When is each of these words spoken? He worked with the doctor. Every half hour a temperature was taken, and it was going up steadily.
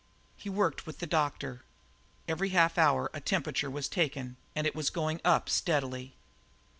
He 0.35 0.49
worked 0.49 0.87
with 0.87 0.97
the 0.97 1.05
doctor. 1.05 1.61
Every 2.27 2.49
half 2.49 2.79
hour 2.79 3.11
a 3.13 3.21
temperature 3.21 3.69
was 3.69 3.87
taken, 3.87 4.35
and 4.55 4.65
it 4.65 4.73
was 4.73 4.89
going 4.89 5.21
up 5.23 5.47
steadily. 5.47 6.15